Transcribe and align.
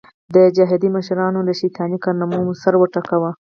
د 0.35 0.35
جهادي 0.55 0.89
مشرانو 0.97 1.39
له 1.47 1.53
شیطاني 1.61 1.97
کارنامو 2.05 2.53
سر 2.61 2.73
وټکاوه. 2.79 3.31